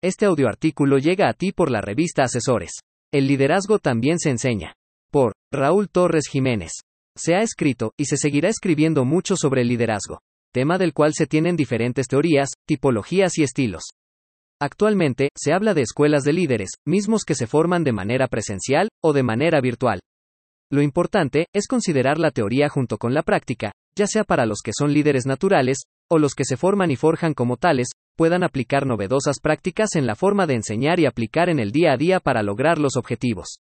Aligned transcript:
Este 0.00 0.26
audioartículo 0.26 0.98
llega 0.98 1.28
a 1.28 1.32
ti 1.32 1.50
por 1.50 1.72
la 1.72 1.80
revista 1.80 2.22
Asesores. 2.22 2.70
El 3.12 3.26
liderazgo 3.26 3.80
también 3.80 4.20
se 4.20 4.30
enseña. 4.30 4.74
Por 5.10 5.32
Raúl 5.52 5.88
Torres 5.90 6.28
Jiménez. 6.30 6.70
Se 7.16 7.34
ha 7.34 7.42
escrito, 7.42 7.94
y 7.98 8.04
se 8.04 8.16
seguirá 8.16 8.48
escribiendo 8.48 9.04
mucho 9.04 9.34
sobre 9.34 9.62
el 9.62 9.68
liderazgo, 9.68 10.20
tema 10.52 10.78
del 10.78 10.92
cual 10.92 11.14
se 11.14 11.26
tienen 11.26 11.56
diferentes 11.56 12.06
teorías, 12.06 12.50
tipologías 12.64 13.38
y 13.38 13.42
estilos. 13.42 13.86
Actualmente, 14.60 15.30
se 15.36 15.52
habla 15.52 15.74
de 15.74 15.82
escuelas 15.82 16.22
de 16.22 16.32
líderes, 16.32 16.70
mismos 16.86 17.24
que 17.24 17.34
se 17.34 17.48
forman 17.48 17.82
de 17.82 17.92
manera 17.92 18.28
presencial 18.28 18.90
o 19.02 19.12
de 19.12 19.24
manera 19.24 19.60
virtual. 19.60 19.98
Lo 20.70 20.80
importante 20.80 21.46
es 21.52 21.66
considerar 21.66 22.18
la 22.18 22.30
teoría 22.30 22.68
junto 22.68 22.98
con 22.98 23.14
la 23.14 23.24
práctica, 23.24 23.72
ya 23.96 24.06
sea 24.06 24.22
para 24.22 24.46
los 24.46 24.60
que 24.62 24.70
son 24.78 24.92
líderes 24.92 25.26
naturales, 25.26 25.78
o 26.08 26.18
los 26.18 26.34
que 26.34 26.44
se 26.44 26.56
forman 26.56 26.92
y 26.92 26.96
forjan 26.96 27.34
como 27.34 27.56
tales, 27.56 27.88
puedan 28.18 28.42
aplicar 28.42 28.84
novedosas 28.84 29.36
prácticas 29.40 29.94
en 29.94 30.04
la 30.04 30.16
forma 30.16 30.48
de 30.48 30.54
enseñar 30.54 30.98
y 30.98 31.06
aplicar 31.06 31.48
en 31.48 31.60
el 31.60 31.70
día 31.70 31.92
a 31.92 31.96
día 31.96 32.18
para 32.18 32.42
lograr 32.42 32.78
los 32.80 32.96
objetivos. 32.96 33.60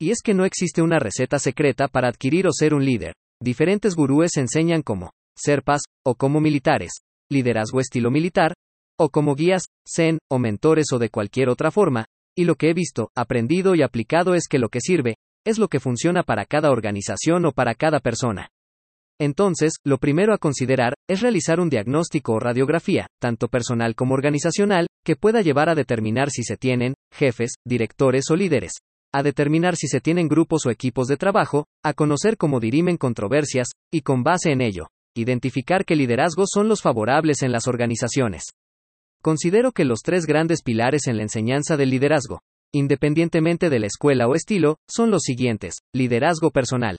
Y 0.00 0.12
es 0.12 0.22
que 0.24 0.32
no 0.32 0.46
existe 0.46 0.80
una 0.80 0.98
receta 0.98 1.38
secreta 1.38 1.88
para 1.88 2.08
adquirir 2.08 2.46
o 2.46 2.52
ser 2.52 2.72
un 2.72 2.86
líder. 2.86 3.12
Diferentes 3.38 3.94
gurúes 3.94 4.38
enseñan 4.38 4.80
como 4.80 5.10
serpas, 5.36 5.82
o 6.06 6.14
como 6.14 6.40
militares, 6.40 7.02
liderazgo 7.30 7.80
estilo 7.80 8.10
militar, 8.10 8.54
o 8.98 9.10
como 9.10 9.34
guías, 9.34 9.64
zen, 9.86 10.18
o 10.30 10.38
mentores 10.38 10.86
o 10.94 10.98
de 10.98 11.10
cualquier 11.10 11.50
otra 11.50 11.70
forma, 11.70 12.06
y 12.34 12.44
lo 12.46 12.54
que 12.54 12.70
he 12.70 12.74
visto, 12.74 13.10
aprendido 13.14 13.74
y 13.74 13.82
aplicado 13.82 14.34
es 14.34 14.48
que 14.48 14.58
lo 14.58 14.70
que 14.70 14.80
sirve, 14.80 15.16
es 15.44 15.58
lo 15.58 15.68
que 15.68 15.80
funciona 15.80 16.22
para 16.22 16.46
cada 16.46 16.70
organización 16.70 17.44
o 17.44 17.52
para 17.52 17.74
cada 17.74 18.00
persona. 18.00 18.48
Entonces, 19.20 19.74
lo 19.84 19.98
primero 19.98 20.34
a 20.34 20.38
considerar 20.38 20.94
es 21.08 21.20
realizar 21.20 21.60
un 21.60 21.70
diagnóstico 21.70 22.32
o 22.32 22.40
radiografía, 22.40 23.06
tanto 23.20 23.48
personal 23.48 23.94
como 23.94 24.14
organizacional, 24.14 24.86
que 25.04 25.16
pueda 25.16 25.42
llevar 25.42 25.68
a 25.68 25.74
determinar 25.74 26.30
si 26.30 26.42
se 26.42 26.56
tienen 26.56 26.94
jefes, 27.12 27.52
directores 27.64 28.24
o 28.30 28.36
líderes, 28.36 28.72
a 29.12 29.22
determinar 29.22 29.76
si 29.76 29.88
se 29.88 30.00
tienen 30.00 30.28
grupos 30.28 30.66
o 30.66 30.70
equipos 30.70 31.06
de 31.06 31.16
trabajo, 31.16 31.66
a 31.84 31.92
conocer 31.92 32.36
cómo 32.36 32.60
dirimen 32.60 32.96
controversias, 32.96 33.68
y 33.92 34.00
con 34.00 34.22
base 34.22 34.50
en 34.52 34.60
ello, 34.60 34.88
identificar 35.14 35.84
qué 35.84 35.96
liderazgos 35.96 36.48
son 36.52 36.68
los 36.68 36.80
favorables 36.80 37.42
en 37.42 37.52
las 37.52 37.68
organizaciones. 37.68 38.44
Considero 39.20 39.72
que 39.72 39.84
los 39.84 40.00
tres 40.00 40.26
grandes 40.26 40.62
pilares 40.62 41.06
en 41.06 41.16
la 41.16 41.22
enseñanza 41.22 41.76
del 41.76 41.90
liderazgo, 41.90 42.40
independientemente 42.72 43.70
de 43.70 43.78
la 43.78 43.86
escuela 43.86 44.26
o 44.26 44.34
estilo, 44.34 44.78
son 44.90 45.10
los 45.10 45.22
siguientes. 45.22 45.76
Liderazgo 45.94 46.50
personal. 46.50 46.96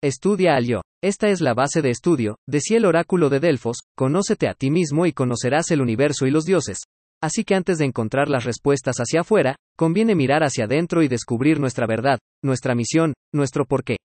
Estudia 0.00 0.54
al 0.54 0.64
yo. 0.64 0.82
Esta 1.02 1.28
es 1.28 1.40
la 1.40 1.54
base 1.54 1.82
de 1.82 1.90
estudio, 1.90 2.36
decía 2.48 2.76
el 2.76 2.84
oráculo 2.84 3.30
de 3.30 3.40
Delfos, 3.40 3.78
conócete 3.96 4.46
a 4.48 4.54
ti 4.54 4.70
mismo 4.70 5.06
y 5.06 5.12
conocerás 5.12 5.72
el 5.72 5.80
universo 5.80 6.24
y 6.24 6.30
los 6.30 6.44
dioses. 6.44 6.78
Así 7.20 7.42
que 7.42 7.56
antes 7.56 7.78
de 7.78 7.86
encontrar 7.86 8.28
las 8.28 8.44
respuestas 8.44 8.98
hacia 8.98 9.22
afuera, 9.22 9.56
conviene 9.76 10.14
mirar 10.14 10.44
hacia 10.44 10.66
adentro 10.66 11.02
y 11.02 11.08
descubrir 11.08 11.58
nuestra 11.58 11.88
verdad, 11.88 12.20
nuestra 12.44 12.76
misión, 12.76 13.14
nuestro 13.34 13.64
porqué. 13.64 13.96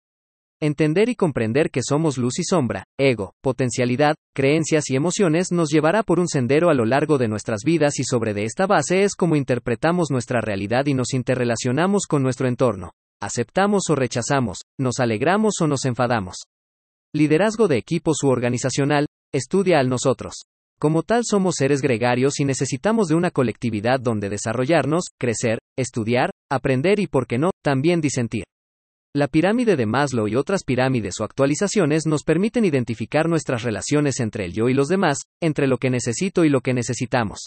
Entender 0.63 1.11
y 1.11 1.15
comprender 1.15 1.71
que 1.71 1.83
somos 1.83 2.17
luz 2.17 2.39
y 2.39 2.45
sombra, 2.45 2.85
ego, 2.99 3.35
potencialidad, 3.43 4.15
creencias 4.35 4.89
y 4.89 4.97
emociones 4.97 5.53
nos 5.53 5.69
llevará 5.69 6.03
por 6.05 6.21
un 6.21 6.29
sendero 6.29 6.71
a 6.71 6.75
lo 6.75 6.87
largo 6.87 7.19
de 7.19 7.29
nuestras 7.29 7.65
vidas 7.67 7.99
y 7.99 8.05
sobre 8.05 8.33
de 8.33 8.45
esta 8.45 8.67
base 8.67 9.03
es 9.03 9.15
como 9.15 9.37
interpretamos 9.37 10.11
nuestra 10.11 10.41
realidad 10.41 10.87
y 10.87 10.95
nos 10.95 11.13
interrelacionamos 11.13 12.07
con 12.07 12.23
nuestro 12.23 12.49
entorno. 12.49 12.93
Aceptamos 13.23 13.85
o 13.89 13.95
rechazamos, 13.95 14.63
nos 14.81 14.99
alegramos 14.99 15.55
o 15.61 15.69
nos 15.69 15.85
enfadamos. 15.85 16.39
Liderazgo 17.15 17.69
de 17.69 17.77
equipos 17.77 18.17
u 18.25 18.29
organizacional, 18.29 19.07
estudia 19.33 19.79
al 19.79 19.89
nosotros. 19.89 20.43
Como 20.81 21.05
tal 21.05 21.23
somos 21.25 21.55
seres 21.57 21.83
gregarios 21.83 22.41
y 22.41 22.45
necesitamos 22.45 23.07
de 23.07 23.15
una 23.15 23.31
colectividad 23.31 24.01
donde 24.01 24.29
desarrollarnos, 24.29 25.05
crecer, 25.21 25.61
estudiar, 25.79 26.31
aprender 26.51 26.99
y, 26.99 27.07
por 27.07 27.29
qué 27.29 27.39
no, 27.39 27.53
también 27.63 28.01
disentir. 28.01 28.43
La 29.15 29.29
pirámide 29.29 29.77
de 29.77 29.87
Maslow 29.87 30.27
y 30.27 30.35
otras 30.35 30.65
pirámides 30.65 31.21
o 31.21 31.25
actualizaciones 31.25 32.07
nos 32.07 32.25
permiten 32.25 32.65
identificar 32.65 33.29
nuestras 33.29 33.63
relaciones 33.63 34.19
entre 34.19 34.47
el 34.47 34.53
yo 34.53 34.69
y 34.69 34.75
los 34.75 34.89
demás, 34.89 35.19
entre 35.41 35.69
lo 35.69 35.79
que 35.79 35.91
necesito 35.91 36.45
y 36.45 36.49
lo 36.49 36.61
que 36.61 36.75
necesitamos. 36.75 37.39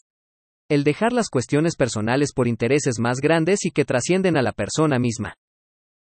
El 0.69 0.85
dejar 0.85 1.11
las 1.11 1.27
cuestiones 1.27 1.75
personales 1.75 2.31
por 2.33 2.47
intereses 2.47 2.97
más 2.97 3.19
grandes 3.19 3.65
y 3.65 3.71
que 3.71 3.83
trascienden 3.83 4.37
a 4.37 4.41
la 4.41 4.53
persona 4.53 4.99
misma. 4.99 5.33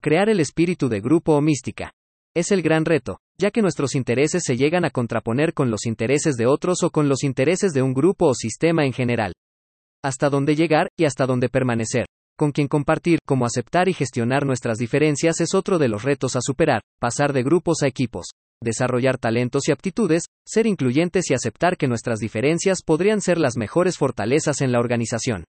Crear 0.02 0.30
el 0.30 0.40
espíritu 0.40 0.88
de 0.88 1.02
grupo 1.02 1.34
o 1.34 1.42
mística. 1.42 1.92
Es 2.34 2.52
el 2.52 2.62
gran 2.62 2.86
reto, 2.86 3.18
ya 3.38 3.50
que 3.50 3.60
nuestros 3.60 3.94
intereses 3.94 4.44
se 4.46 4.56
llegan 4.56 4.86
a 4.86 4.90
contraponer 4.90 5.52
con 5.52 5.70
los 5.70 5.84
intereses 5.84 6.36
de 6.36 6.46
otros 6.46 6.82
o 6.82 6.88
con 6.88 7.06
los 7.10 7.22
intereses 7.22 7.72
de 7.72 7.82
un 7.82 7.92
grupo 7.92 8.28
o 8.28 8.34
sistema 8.34 8.86
en 8.86 8.94
general. 8.94 9.34
Hasta 10.02 10.30
dónde 10.30 10.56
llegar 10.56 10.88
y 10.98 11.04
hasta 11.04 11.26
dónde 11.26 11.50
permanecer. 11.50 12.06
Con 12.38 12.50
quien 12.52 12.66
compartir, 12.66 13.18
cómo 13.26 13.44
aceptar 13.44 13.90
y 13.90 13.92
gestionar 13.92 14.46
nuestras 14.46 14.78
diferencias 14.78 15.38
es 15.42 15.54
otro 15.54 15.78
de 15.78 15.88
los 15.88 16.02
retos 16.02 16.34
a 16.34 16.40
superar, 16.40 16.80
pasar 16.98 17.34
de 17.34 17.42
grupos 17.42 17.82
a 17.82 17.86
equipos, 17.86 18.28
desarrollar 18.64 19.18
talentos 19.18 19.68
y 19.68 19.72
aptitudes, 19.72 20.22
ser 20.46 20.66
incluyentes 20.66 21.30
y 21.30 21.34
aceptar 21.34 21.76
que 21.76 21.88
nuestras 21.88 22.20
diferencias 22.20 22.78
podrían 22.82 23.20
ser 23.20 23.36
las 23.36 23.58
mejores 23.58 23.98
fortalezas 23.98 24.62
en 24.62 24.72
la 24.72 24.80
organización. 24.80 25.44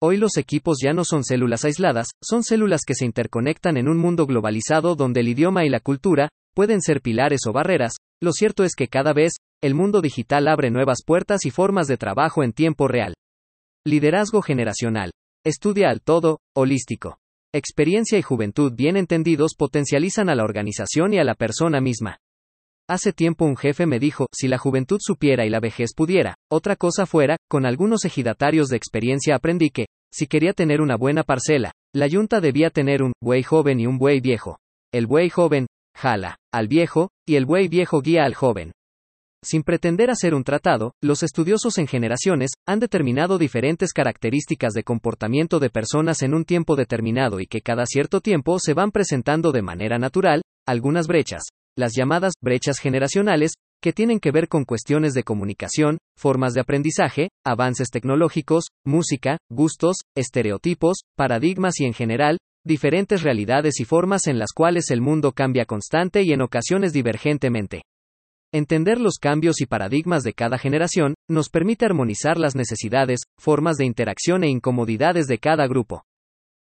Hoy 0.00 0.16
los 0.16 0.36
equipos 0.36 0.78
ya 0.80 0.92
no 0.92 1.04
son 1.04 1.24
células 1.24 1.64
aisladas, 1.64 2.10
son 2.22 2.44
células 2.44 2.82
que 2.86 2.94
se 2.94 3.04
interconectan 3.04 3.76
en 3.76 3.88
un 3.88 3.98
mundo 3.98 4.26
globalizado 4.26 4.94
donde 4.94 5.20
el 5.20 5.28
idioma 5.28 5.64
y 5.64 5.68
la 5.68 5.80
cultura 5.80 6.28
pueden 6.54 6.80
ser 6.80 7.00
pilares 7.00 7.40
o 7.48 7.52
barreras. 7.52 7.94
Lo 8.22 8.30
cierto 8.32 8.62
es 8.62 8.76
que 8.76 8.86
cada 8.86 9.12
vez, 9.12 9.32
el 9.60 9.74
mundo 9.74 10.00
digital 10.00 10.46
abre 10.46 10.70
nuevas 10.70 10.98
puertas 11.04 11.44
y 11.46 11.50
formas 11.50 11.88
de 11.88 11.96
trabajo 11.96 12.44
en 12.44 12.52
tiempo 12.52 12.86
real. 12.86 13.14
Liderazgo 13.84 14.40
generacional. 14.40 15.10
Estudia 15.44 15.90
al 15.90 16.00
todo, 16.00 16.38
holístico. 16.54 17.18
Experiencia 17.52 18.18
y 18.18 18.22
juventud 18.22 18.72
bien 18.76 18.96
entendidos 18.96 19.54
potencializan 19.58 20.28
a 20.28 20.36
la 20.36 20.44
organización 20.44 21.12
y 21.12 21.18
a 21.18 21.24
la 21.24 21.34
persona 21.34 21.80
misma. 21.80 22.18
Hace 22.90 23.12
tiempo 23.12 23.44
un 23.44 23.58
jefe 23.58 23.84
me 23.84 23.98
dijo, 23.98 24.28
si 24.32 24.48
la 24.48 24.56
juventud 24.56 24.96
supiera 24.98 25.44
y 25.44 25.50
la 25.50 25.60
vejez 25.60 25.90
pudiera, 25.94 26.36
otra 26.50 26.74
cosa 26.74 27.04
fuera, 27.04 27.36
con 27.46 27.66
algunos 27.66 28.06
ejidatarios 28.06 28.68
de 28.68 28.78
experiencia 28.78 29.34
aprendí 29.34 29.68
que, 29.68 29.88
si 30.10 30.26
quería 30.26 30.54
tener 30.54 30.80
una 30.80 30.96
buena 30.96 31.22
parcela, 31.22 31.72
la 31.94 32.06
yunta 32.06 32.40
debía 32.40 32.70
tener 32.70 33.02
un 33.02 33.12
buey 33.22 33.42
joven 33.42 33.78
y 33.78 33.86
un 33.86 33.98
buey 33.98 34.20
viejo. 34.20 34.58
El 34.90 35.06
buey 35.06 35.28
joven, 35.28 35.66
jala, 35.94 36.36
al 36.50 36.66
viejo, 36.66 37.10
y 37.26 37.34
el 37.36 37.44
buey 37.44 37.68
viejo 37.68 38.00
guía 38.00 38.24
al 38.24 38.32
joven. 38.32 38.72
Sin 39.44 39.64
pretender 39.64 40.10
hacer 40.10 40.34
un 40.34 40.42
tratado, 40.42 40.94
los 41.02 41.22
estudiosos 41.22 41.76
en 41.76 41.88
generaciones 41.88 42.52
han 42.66 42.80
determinado 42.80 43.36
diferentes 43.36 43.92
características 43.92 44.72
de 44.72 44.82
comportamiento 44.82 45.60
de 45.60 45.68
personas 45.68 46.22
en 46.22 46.32
un 46.32 46.46
tiempo 46.46 46.74
determinado 46.74 47.38
y 47.38 47.46
que 47.46 47.60
cada 47.60 47.84
cierto 47.84 48.22
tiempo 48.22 48.58
se 48.58 48.72
van 48.72 48.92
presentando 48.92 49.52
de 49.52 49.60
manera 49.60 49.98
natural, 49.98 50.40
algunas 50.66 51.06
brechas, 51.06 51.42
las 51.78 51.94
llamadas 51.94 52.32
brechas 52.42 52.80
generacionales, 52.80 53.52
que 53.80 53.92
tienen 53.92 54.18
que 54.18 54.32
ver 54.32 54.48
con 54.48 54.64
cuestiones 54.64 55.14
de 55.14 55.22
comunicación, 55.22 55.98
formas 56.16 56.52
de 56.52 56.60
aprendizaje, 56.60 57.28
avances 57.46 57.90
tecnológicos, 57.90 58.64
música, 58.84 59.38
gustos, 59.48 59.98
estereotipos, 60.16 61.02
paradigmas 61.16 61.78
y 61.78 61.84
en 61.84 61.94
general, 61.94 62.38
diferentes 62.66 63.22
realidades 63.22 63.78
y 63.78 63.84
formas 63.84 64.26
en 64.26 64.40
las 64.40 64.50
cuales 64.52 64.90
el 64.90 65.00
mundo 65.00 65.30
cambia 65.30 65.66
constante 65.66 66.22
y 66.24 66.32
en 66.32 66.42
ocasiones 66.42 66.92
divergentemente. 66.92 67.82
Entender 68.52 68.98
los 69.00 69.18
cambios 69.20 69.60
y 69.60 69.66
paradigmas 69.66 70.24
de 70.24 70.32
cada 70.32 70.58
generación 70.58 71.14
nos 71.30 71.48
permite 71.48 71.84
armonizar 71.84 72.38
las 72.38 72.56
necesidades, 72.56 73.20
formas 73.38 73.76
de 73.76 73.84
interacción 73.84 74.42
e 74.42 74.48
incomodidades 74.48 75.28
de 75.28 75.38
cada 75.38 75.68
grupo. 75.68 76.02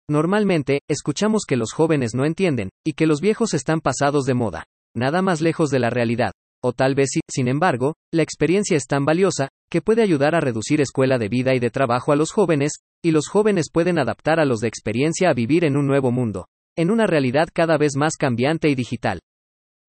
Normalmente, 0.09 0.81
escuchamos 0.89 1.43
que 1.47 1.56
los 1.56 1.72
jóvenes 1.72 2.15
no 2.15 2.25
entienden, 2.25 2.71
y 2.83 2.95
que 2.95 3.06
los 3.06 3.21
viejos 3.21 3.53
están 3.53 3.81
pasados 3.81 4.25
de 4.25 4.34
moda 4.34 4.65
nada 4.94 5.22
más 5.22 5.41
lejos 5.41 5.70
de 5.70 5.78
la 5.78 5.91
realidad. 5.91 6.32
O 6.64 6.72
tal 6.72 6.94
vez 6.94 7.08
sí, 7.12 7.20
sin 7.28 7.48
embargo, 7.48 7.94
la 8.12 8.22
experiencia 8.22 8.76
es 8.76 8.86
tan 8.86 9.04
valiosa, 9.04 9.48
que 9.70 9.82
puede 9.82 10.03
ayudar 10.03 10.34
a 10.34 10.41
reducir 10.41 10.80
escuela 10.80 11.19
de 11.19 11.28
vida 11.28 11.54
y 11.54 11.58
de 11.58 11.70
trabajo 11.70 12.12
a 12.12 12.16
los 12.16 12.30
jóvenes, 12.30 12.72
y 13.03 13.10
los 13.10 13.28
jóvenes 13.28 13.66
pueden 13.72 13.98
adaptar 13.98 14.39
a 14.39 14.44
los 14.44 14.60
de 14.60 14.68
experiencia 14.68 15.30
a 15.30 15.34
vivir 15.34 15.65
en 15.65 15.77
un 15.77 15.86
nuevo 15.86 16.12
mundo, 16.12 16.47
en 16.77 16.91
una 16.91 17.06
realidad 17.06 17.48
cada 17.53 17.78
vez 17.78 17.97
más 17.97 18.16
cambiante 18.16 18.68
y 18.68 18.74
digital. 18.77 19.18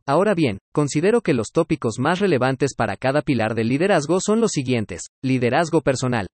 Ahora 0.05 0.33
bien, 0.33 0.57
considero 0.73 1.21
que 1.21 1.33
los 1.33 1.51
tópicos 1.53 1.99
más 1.99 2.19
relevantes 2.19 2.75
para 2.75 2.97
cada 2.97 3.21
pilar 3.21 3.56
del 3.56 3.69
liderazgo 3.69 4.19
son 4.19 4.41
los 4.41 4.51
siguientes. 4.51 5.03
Liderazgo 5.23 5.81
personal. 5.81 6.27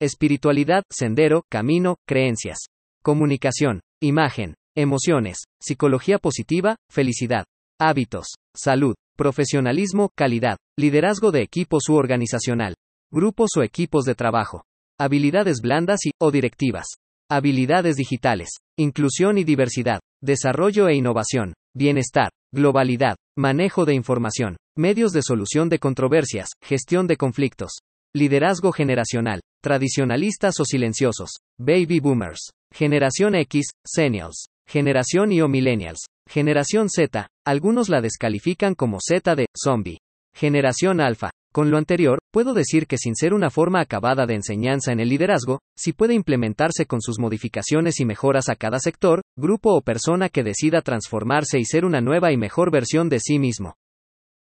Espiritualidad, 0.00 0.82
sendero, 0.90 1.44
camino, 1.48 1.96
creencias. 2.06 2.58
Comunicación, 3.02 3.80
imagen, 4.02 4.54
emociones, 4.76 5.44
psicología 5.60 6.18
positiva, 6.18 6.76
felicidad. 6.90 7.44
Hábitos, 7.80 8.26
salud, 8.54 8.94
profesionalismo, 9.16 10.10
calidad, 10.16 10.56
liderazgo 10.78 11.30
de 11.30 11.42
equipos 11.42 11.88
u 11.88 11.94
organizacional, 11.94 12.74
grupos 13.12 13.50
o 13.56 13.62
equipos 13.62 14.04
de 14.04 14.14
trabajo, 14.14 14.64
habilidades 14.98 15.60
blandas 15.60 16.06
y 16.06 16.10
o 16.20 16.30
directivas, 16.30 16.86
habilidades 17.30 17.96
digitales, 17.96 18.48
inclusión 18.78 19.38
y 19.38 19.44
diversidad, 19.44 20.00
desarrollo 20.22 20.88
e 20.88 20.94
innovación, 20.94 21.54
bienestar, 21.74 22.30
globalidad, 22.52 23.16
manejo 23.36 23.84
de 23.84 23.94
información, 23.94 24.56
medios 24.76 25.12
de 25.12 25.22
solución 25.22 25.68
de 25.68 25.78
controversias, 25.78 26.50
gestión 26.62 27.06
de 27.06 27.16
conflictos, 27.16 27.80
Liderazgo 28.16 28.72
generacional. 28.72 29.42
Tradicionalistas 29.62 30.58
o 30.58 30.64
silenciosos. 30.64 31.32
Baby 31.60 32.00
boomers. 32.00 32.48
Generación 32.72 33.34
X, 33.34 33.66
Senials. 33.84 34.46
Generación 34.66 35.32
Y 35.32 35.42
o 35.42 35.48
Millennials. 35.48 36.06
Generación 36.26 36.88
Z. 36.88 37.28
Algunos 37.46 37.88
la 37.88 38.00
descalifican 38.00 38.74
como 38.74 38.98
Z 39.00 39.36
de 39.36 39.46
zombie. 39.56 40.00
Generación 40.34 41.00
Alpha. 41.00 41.30
Con 41.52 41.70
lo 41.70 41.78
anterior, 41.78 42.18
puedo 42.32 42.54
decir 42.54 42.88
que 42.88 42.98
sin 42.98 43.14
ser 43.14 43.32
una 43.32 43.50
forma 43.50 43.80
acabada 43.80 44.26
de 44.26 44.34
enseñanza 44.34 44.90
en 44.90 44.98
el 44.98 45.08
liderazgo, 45.08 45.60
sí 45.76 45.92
puede 45.92 46.14
implementarse 46.14 46.86
con 46.86 47.00
sus 47.00 47.20
modificaciones 47.20 48.00
y 48.00 48.04
mejoras 48.04 48.48
a 48.48 48.56
cada 48.56 48.80
sector, 48.80 49.22
grupo 49.36 49.76
o 49.76 49.80
persona 49.80 50.28
que 50.28 50.42
decida 50.42 50.82
transformarse 50.82 51.60
y 51.60 51.64
ser 51.64 51.84
una 51.84 52.00
nueva 52.00 52.32
y 52.32 52.36
mejor 52.36 52.72
versión 52.72 53.08
de 53.08 53.20
sí 53.20 53.38
mismo. 53.38 53.76